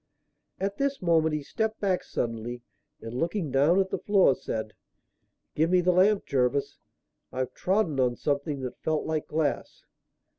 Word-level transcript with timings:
At 0.59 0.77
this 0.79 0.99
moment 0.99 1.35
he 1.35 1.43
stepped 1.43 1.79
back 1.79 2.03
suddenly, 2.03 2.63
and, 3.01 3.13
looking 3.13 3.51
down 3.51 3.79
at 3.79 3.91
the 3.91 3.99
floor, 3.99 4.33
said: 4.33 4.73
"Give 5.53 5.69
me 5.69 5.79
the 5.79 5.91
lamp, 5.91 6.25
Jervis, 6.25 6.79
I've 7.31 7.53
trodden 7.53 7.99
on 7.99 8.15
something 8.15 8.61
that 8.61 8.81
felt 8.81 9.05
like 9.05 9.27
glass." 9.27 9.83